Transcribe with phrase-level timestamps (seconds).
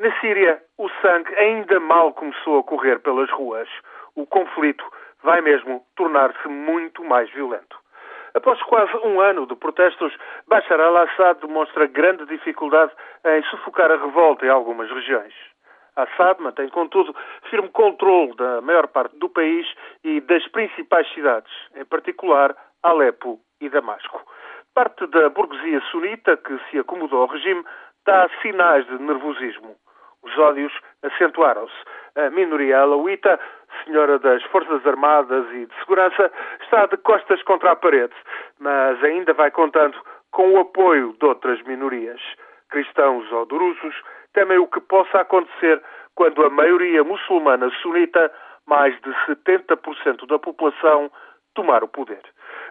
[0.00, 3.68] Na Síria, o sangue ainda mal começou a correr pelas ruas.
[4.16, 4.82] O conflito
[5.22, 7.76] vai mesmo tornar-se muito mais violento.
[8.32, 10.16] Após quase um ano de protestos,
[10.48, 12.90] Bashar al-Assad demonstra grande dificuldade
[13.26, 15.34] em sufocar a revolta em algumas regiões.
[15.94, 17.14] Assad mantém, contudo,
[17.50, 19.66] firme controle da maior parte do país
[20.02, 24.22] e das principais cidades, em particular Alepo e Damasco.
[24.72, 27.62] Parte da burguesia sunita que se acomodou ao regime
[28.06, 29.76] dá sinais de nervosismo.
[30.22, 31.74] Os ódios acentuaram-se.
[32.16, 33.38] A minoria alauíta,
[33.84, 36.30] senhora das Forças Armadas e de Segurança,
[36.62, 38.14] está de costas contra a parede,
[38.58, 39.96] mas ainda vai contando
[40.32, 42.20] com o apoio de outras minorias.
[42.68, 43.94] Cristãos ou drusos
[44.32, 45.82] temem o que possa acontecer
[46.14, 48.32] quando a maioria muçulmana sunita,
[48.66, 51.10] mais de 70% da população,
[51.54, 52.22] tomar o poder.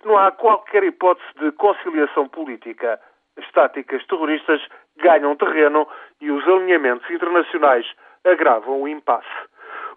[0.06, 3.00] Não há qualquer hipótese de conciliação política.
[3.38, 4.62] As táticas terroristas
[4.98, 5.88] ganham terreno
[6.22, 7.86] e os alinhamentos internacionais
[8.26, 9.28] agravam o impasse.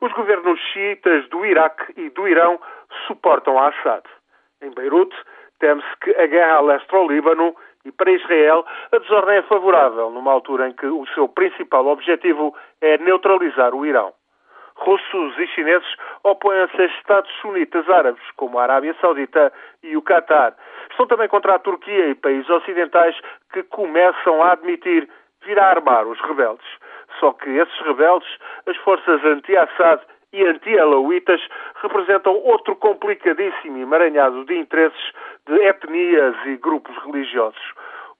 [0.00, 2.60] Os governos xiitas do Iraque e do Irão
[3.06, 4.02] suportam Assad.
[4.60, 5.16] Em Beirute,
[5.58, 10.10] teme-se que a guerra a leste ao Líbano e para Israel a desordem é favorável,
[10.10, 14.12] numa altura em que o seu principal objetivo é neutralizar o Irão.
[14.74, 15.88] Russos e chineses
[16.24, 20.56] opõem-se a Estados sunitas árabes, como a Arábia Saudita e o Catar.
[20.90, 23.14] Estão também contra a Turquia e países ocidentais
[23.52, 25.08] que começam a admitir
[25.44, 26.66] vir a armar os rebeldes.
[27.20, 28.28] Só que esses rebeldes,
[28.66, 31.40] as forças anti-Assad e anti-alauítas,
[31.82, 35.12] representam outro complicadíssimo emaranhado de interesses
[35.46, 37.62] de etnias e grupos religiosos.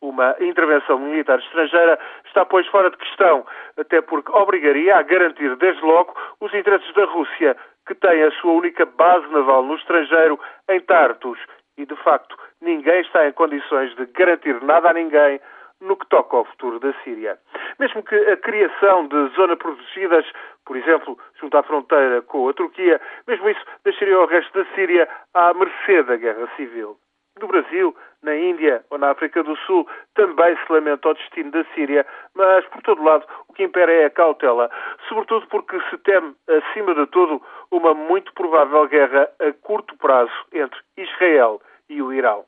[0.00, 3.46] Uma intervenção militar estrangeira está, pois, fora de questão,
[3.78, 7.56] até porque obrigaria a garantir, desde logo, os interesses da Rússia,
[7.86, 11.38] que tem a sua única base naval no estrangeiro, em Tartus.
[11.78, 15.40] E, de facto, ninguém está em condições de garantir nada a ninguém
[15.82, 17.38] no que toca ao futuro da Síria.
[17.78, 20.24] Mesmo que a criação de zonas protegidas,
[20.64, 25.08] por exemplo, junto à fronteira com a Turquia, mesmo isso deixaria o resto da Síria
[25.34, 26.96] à mercê da guerra civil.
[27.40, 31.64] No Brasil, na Índia ou na África do Sul também se lamenta o destino da
[31.74, 34.70] Síria, mas por todo lado o que impera é a cautela,
[35.08, 40.78] sobretudo porque se teme, acima de tudo, uma muito provável guerra a curto prazo entre
[40.96, 42.44] Israel e o Irão.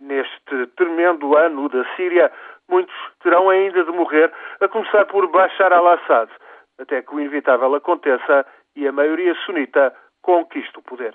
[0.00, 2.32] Neste tremendo ano da Síria,
[2.68, 6.30] muitos terão ainda de morrer, a começar por Bashar al-Assad,
[6.78, 11.14] até que o inevitável aconteça e a maioria sunita conquiste o poder.